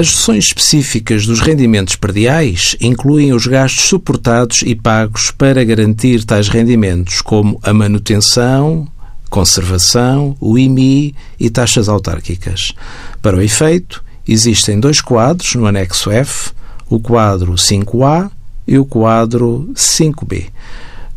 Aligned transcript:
As 0.00 0.12
sessões 0.12 0.46
específicas 0.46 1.26
dos 1.26 1.40
rendimentos 1.40 1.94
perdiais 1.94 2.74
incluem 2.80 3.34
os 3.34 3.46
gastos 3.46 3.84
suportados 3.84 4.62
e 4.62 4.74
pagos 4.74 5.30
para 5.30 5.62
garantir 5.62 6.24
tais 6.24 6.48
rendimentos, 6.48 7.20
como 7.20 7.60
a 7.62 7.74
manutenção, 7.74 8.88
conservação, 9.28 10.34
o 10.40 10.58
IMI 10.58 11.14
e 11.38 11.50
taxas 11.50 11.86
autárquicas. 11.86 12.72
Para 13.20 13.36
o 13.36 13.42
efeito, 13.42 14.02
existem 14.26 14.80
dois 14.80 15.02
quadros 15.02 15.54
no 15.54 15.66
anexo 15.66 16.10
F, 16.10 16.52
o 16.88 16.98
quadro 16.98 17.52
5A 17.52 18.30
e 18.66 18.78
o 18.78 18.86
quadro 18.86 19.70
5B. 19.74 20.46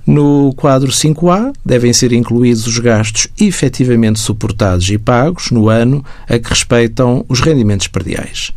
No 0.05 0.54
quadro 0.55 0.91
5A 0.91 1.54
devem 1.65 1.93
ser 1.93 2.11
incluídos 2.11 2.67
os 2.67 2.77
gastos 2.77 3.27
efetivamente 3.39 4.19
suportados 4.19 4.89
e 4.89 4.97
pagos 4.97 5.50
no 5.50 5.69
ano 5.69 6.04
a 6.28 6.37
que 6.37 6.50
respeitam 6.50 7.25
os 7.29 7.39
rendimentos 7.39 7.87
perdiais. 7.87 8.51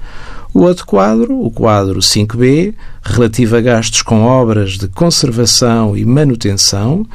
O 0.52 0.62
outro 0.62 0.87
quadro, 0.87 1.38
o 1.38 1.51
quadro 1.51 2.01
5B, 2.01 2.74
relativo 3.02 3.57
a 3.57 3.61
gastos 3.61 4.02
com 4.02 4.24
obras 4.24 4.73
de 4.73 4.88
conservação 4.88 5.97
e 5.97 6.05
manutenção, 6.05 7.07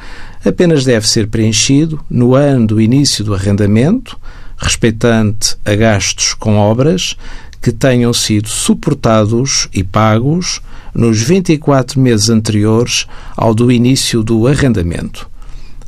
apenas 0.44 0.84
deve 0.84 1.08
ser 1.08 1.26
preenchido 1.26 2.00
no 2.08 2.34
ano 2.34 2.68
do 2.68 2.80
início 2.80 3.24
do 3.24 3.34
arrendamento, 3.34 4.16
respeitante 4.56 5.56
a 5.64 5.74
gastos 5.74 6.34
com 6.34 6.56
obras 6.56 7.16
que 7.62 7.70
tenham 7.70 8.12
sido 8.12 8.48
suportados 8.48 9.68
e 9.72 9.84
pagos 9.84 10.60
nos 10.92 11.22
24 11.22 12.00
meses 12.00 12.28
anteriores 12.28 13.06
ao 13.36 13.54
do 13.54 13.70
início 13.70 14.22
do 14.22 14.48
arrendamento. 14.48 15.30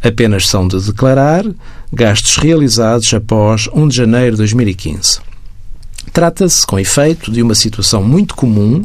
Apenas 0.02 0.46
são 0.46 0.68
de 0.68 0.80
declarar 0.80 1.44
gastos 1.92 2.36
realizados 2.36 3.12
após 3.12 3.68
1 3.74 3.88
de 3.88 3.96
janeiro 3.96 4.32
de 4.32 4.38
2015. 4.38 5.18
Trata-se, 6.12 6.64
com 6.66 6.78
efeito, 6.78 7.32
de 7.32 7.42
uma 7.42 7.54
situação 7.54 8.02
muito 8.02 8.36
comum 8.36 8.84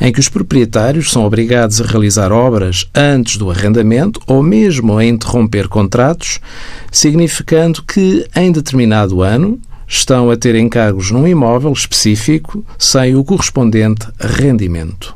em 0.00 0.12
que 0.12 0.20
os 0.20 0.28
proprietários 0.28 1.10
são 1.10 1.24
obrigados 1.24 1.80
a 1.80 1.86
realizar 1.86 2.32
obras 2.32 2.86
antes 2.94 3.38
do 3.38 3.50
arrendamento 3.50 4.20
ou 4.26 4.42
mesmo 4.42 4.98
a 4.98 5.04
interromper 5.04 5.68
contratos, 5.68 6.40
significando 6.90 7.82
que, 7.82 8.26
em 8.34 8.52
determinado 8.52 9.22
ano, 9.22 9.58
estão 9.86 10.30
a 10.30 10.36
ter 10.36 10.54
encargos 10.54 11.10
num 11.10 11.26
imóvel 11.26 11.72
específico 11.72 12.64
sem 12.78 13.16
o 13.16 13.24
correspondente 13.24 14.06
rendimento. 14.18 15.14